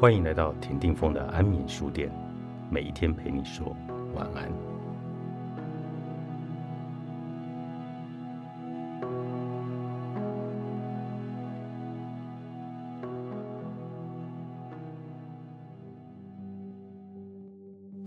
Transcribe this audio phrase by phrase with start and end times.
[0.00, 2.10] 欢迎来到田定峰的安眠书店，
[2.70, 3.76] 每一天陪你说
[4.14, 4.50] 晚安。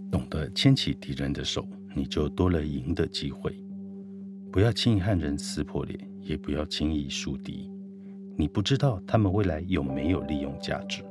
[0.10, 3.55] 懂得牵起敌人的手，你就多了赢的机会。
[4.51, 7.69] 不要轻易和人撕破脸，也不要轻易树敌。
[8.36, 11.04] 你不知道他们未来有没有利用价值。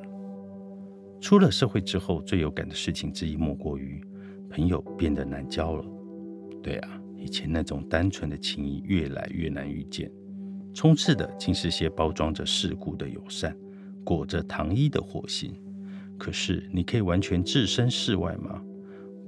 [1.22, 4.04] 出了社会之后，最有感的事情之一，莫过于
[4.50, 5.84] 朋友变得难交了。
[6.60, 10.10] 对啊，以前那种单纯的情谊越来越难遇见，
[10.74, 13.56] 充斥的竟是些包装着世故的友善，
[14.02, 15.54] 裹着糖衣的火星。
[16.18, 18.60] 可是，你可以完全置身事外吗？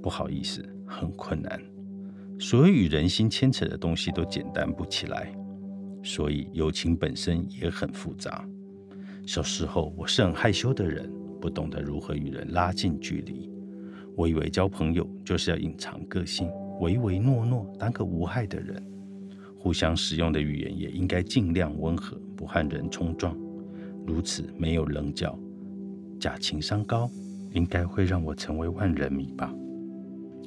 [0.03, 1.63] 不好意思，很困难。
[2.41, 5.33] 所有与人心牵扯的东西都简单不起来，
[6.03, 8.45] 所以友情本身也很复杂。
[9.25, 11.09] 小时候，我是很害羞的人，
[11.45, 13.51] 不懂得如何与人拉近距离。
[14.17, 16.51] 我以为交朋友就是要隐藏个性，
[16.81, 18.83] 唯唯诺诺，当个无害的人。
[19.59, 23.37] 互相使用的语言也应该尽量温和，不和人冲撞。
[24.07, 25.39] 如此没有棱角，
[26.19, 27.11] 假情商高，
[27.53, 29.55] 应该会让我成为万人迷吧？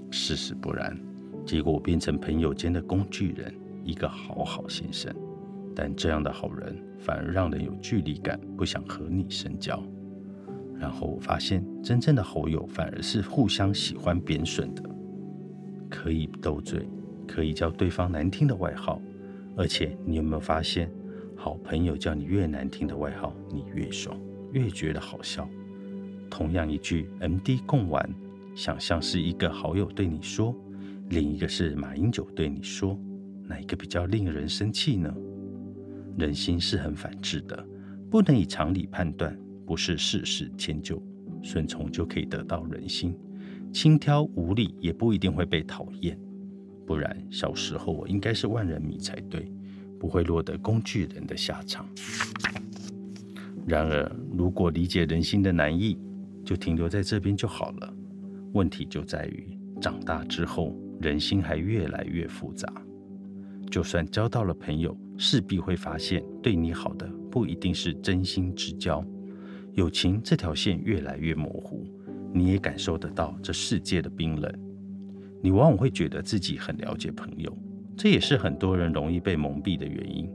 [0.09, 0.99] 事实不然。
[1.45, 3.53] 结果我变成朋友间的工具人，
[3.83, 5.15] 一个好好先生。
[5.75, 9.79] 但这样的好人反而让人有距离感，不想和你深交。
[10.79, 14.83] 然后我发现，真正的好友反而是互相喜欢贬损的，
[15.89, 16.87] 可以斗嘴，
[17.27, 19.01] 可以叫对方难听的外号。
[19.55, 20.91] 而且你有没有发现，
[21.35, 24.15] 好朋友叫你越难听的外号，你越爽，
[24.51, 25.49] 越觉得好笑。
[26.29, 28.07] 同样一句 “MD 共玩”，
[28.53, 30.55] 想象是一个好友对你说。
[31.09, 32.99] 另一个是马英九对你说，
[33.47, 35.11] 哪一个比较令人生气呢？
[36.17, 37.65] 人心是很反智的，
[38.11, 39.35] 不能以常理判断，
[39.67, 40.99] 不是事事迁就，
[41.43, 43.13] 顺从就可以得到人心，
[43.71, 46.17] 轻佻无礼也不一定会被讨厌。
[46.85, 49.51] 不然小时候我应该是万人迷才对，
[49.99, 51.85] 不会落得工具人的下场。
[53.67, 55.99] 然而，如果理解人心的难易，
[56.45, 57.93] 就停留在这边就好了。
[58.53, 60.75] 问题就在于长大之后。
[60.99, 62.67] 人心还越来越复杂，
[63.69, 69.05] 就算交到了朋友，势必会发现对你好的不一定是真心之交。
[69.77, 71.85] 友情这条线越来越模糊，
[72.33, 74.51] 你也感受得到这世界的冰冷。
[75.39, 77.55] 你往往会觉得自己很了解朋友，
[77.95, 80.27] 这也是很多人容易被蒙蔽的原因。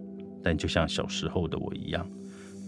[0.44, 2.08] 但就像小时候的我一样，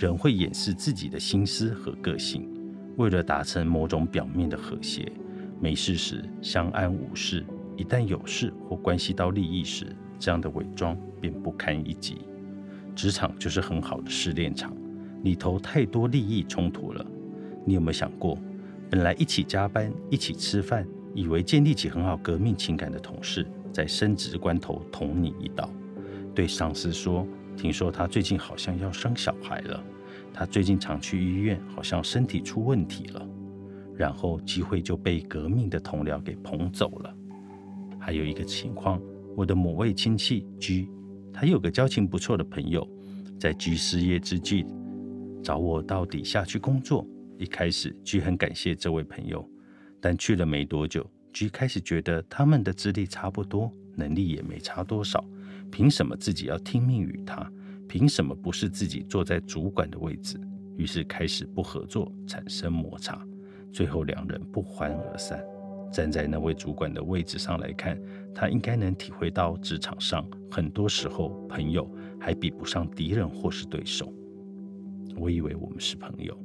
[0.00, 2.50] 人会掩饰自己的心思和个性，
[2.96, 5.12] 为了达成某种表面的和谐，
[5.60, 7.46] 没事时相安无事。
[7.76, 12.22] 一旦有事或关系到利益时，这样的伪装便不堪一击。
[12.96, 14.76] 职场就是很好的试炼场，
[15.24, 17.04] 里头太多利益冲突了。
[17.66, 18.38] 你有没有想过，
[18.88, 25.68] 本来一起加班、一起吃饭，以为建立起很好革命情感的同事，在升职关头捅你一刀？
[26.34, 27.26] 对上司说
[27.56, 29.82] ：“听说他最近好像要生小孩了，
[30.32, 33.28] 他最近常去医院，好像身体出问题了。”
[33.96, 37.14] 然后机会就被革命的同僚给捧走了。
[37.98, 39.00] 还有一个情况，
[39.36, 40.90] 我的某位亲戚 G，
[41.32, 42.86] 他有个交情不错的朋友，
[43.38, 44.66] 在 G 失业之际
[45.44, 47.06] 找我到底下去工作。
[47.36, 49.46] 一开始 G 很感谢这位朋友，
[50.00, 55.22] 但去了没多久，G 开始觉得他们的资历差不多，能力也没差多少，
[55.70, 57.46] 凭什么自己要听命于他？
[57.86, 60.40] 凭什么不是自己坐在主管的位置？
[60.78, 63.22] 于是开始不合作，产生摩擦，
[63.70, 65.44] 最后两人不欢而散。
[65.92, 68.00] 站在那位主管的位置上来看，
[68.34, 71.88] 他应该能体会到职场上很多时候朋友
[72.18, 74.12] 还比不上敌人或是对手。
[75.16, 76.36] 我以为我们是朋友，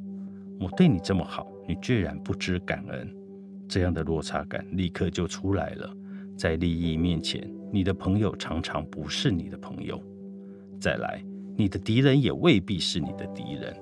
[0.59, 3.13] 我对你这么好，你居然不知感恩，
[3.67, 5.95] 这样的落差感立刻就出来了。
[6.37, 10.01] 在利益面前，你的朋友常常不是你的朋友。
[10.79, 11.23] 再来，
[11.57, 13.75] 你的敌人也未必是你的敌人。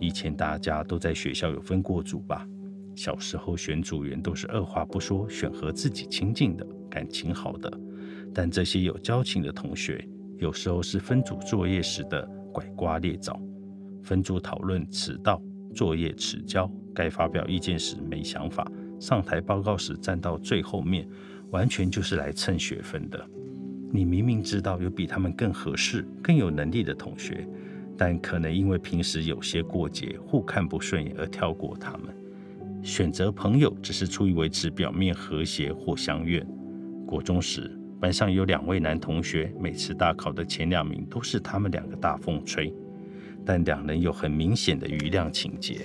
[0.00, 2.46] 以前大家都在学校有分过组吧？
[2.94, 7.72] 小时候选组员都是二话不说选和自己亲近的、感情好的，
[8.32, 10.06] 但这些有交情的同学，
[10.38, 13.40] 有时候是分组作业时的拐瓜裂枣。
[14.04, 15.42] 分组讨论迟到、
[15.74, 18.70] 作业迟交，该发表意见时没想法，
[19.00, 21.08] 上台报告时站到最后面，
[21.50, 23.26] 完全就是来蹭学分的。
[23.90, 27.48] 你明明知道有比他们更合适、更有能力的同学，
[27.96, 32.14] 但可能因为平时有些过节，互看不顺眼而跳过他们。
[32.82, 36.44] 选择朋友只是出于维持表面和谐或相悦。
[37.06, 42.74] 国中时，班上有两位男同学，每次大考的前两名都是他们两个大风吹，
[43.44, 45.84] 但两人有很明显的余量情节。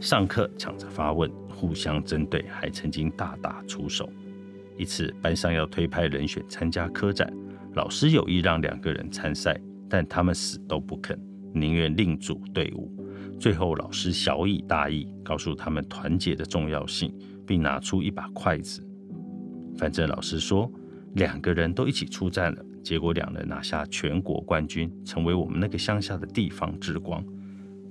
[0.00, 4.10] 上课抢着发问，互相针对，还曾经大打出手。
[4.76, 7.30] 一次班上要推派人选参加科展，
[7.74, 11.18] 老师有意让两个人参赛，但他们死都不肯，
[11.52, 12.90] 宁愿另组队伍。
[13.38, 17.12] 最后老师小以大义，告诉他们团结的重要性，
[17.46, 18.82] 并拿出一把筷子。
[19.76, 20.70] 反正老师说
[21.14, 22.64] 两个人都一起出战了。
[22.82, 27.22] 结果两人拿下全国冠军，成为我们那个乡下的地方之光。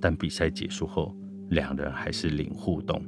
[0.02, 1.16] 但比赛结束后，
[1.50, 3.02] 两人还是零互动。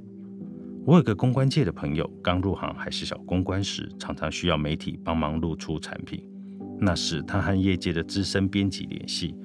[0.85, 6.23] 我有个公关界的朋友，刚入行还是小公关时，常常需要媒体帮忙露出产品。
[6.79, 9.35] 那时他和业界的资深编辑联系，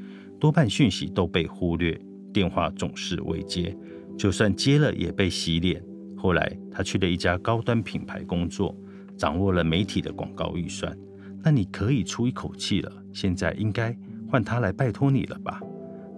[0.40, 1.98] 多半讯息都被忽略，
[2.32, 3.76] 电话总是未接，
[4.16, 5.82] 就算接了也被洗脸。
[6.16, 8.74] 后来他去了一家高端品牌工作，
[9.16, 10.96] 掌握了媒体的广告预算。
[11.42, 13.96] 那你可以出一口气了，现在应该
[14.30, 15.60] 换他来拜托你了吧？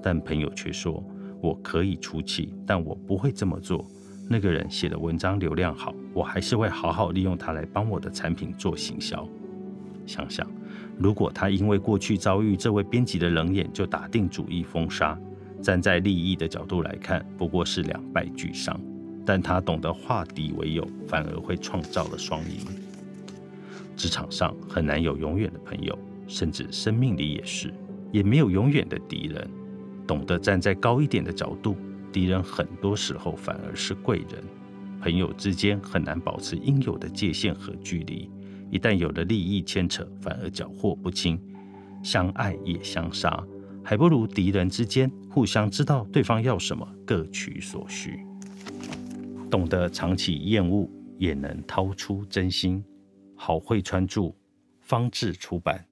[0.02, 1.04] 但朋友却说
[1.42, 3.84] ：“我可以出气，但我不会这么做。
[4.28, 9.28] 那个人写的文章流量好，我还是会好好利用他来帮我的产品做行销。”
[10.06, 10.50] 想想，
[10.96, 15.18] 如果他因为过去遭遇这位编辑的冷眼就打定主意封杀，
[15.60, 18.80] 站在利益的角度来看，不过是两败俱伤。
[19.26, 22.87] 但他懂得化敌为友，反而会创造了双赢。
[23.98, 25.98] 职场上很难有永远的朋友，
[26.28, 27.74] 甚至生命里也是，
[28.12, 29.50] 也没有永远的敌人。
[30.06, 31.76] 懂得站在高一点的角度，
[32.12, 34.42] 敌人很多时候反而是贵人。
[35.00, 38.30] 朋友之间很难保持应有的界限和距离，
[38.70, 41.36] 一旦有了利益牵扯，反而缴获不清。
[42.00, 43.44] 相爱也相杀，
[43.82, 48.20] 还不如敌人之间互相知道对方要什么，各取所需。
[49.50, 52.82] 懂得藏起厌恶，也能掏出真心。
[53.40, 54.34] 好会川著，
[54.80, 55.87] 方志出版。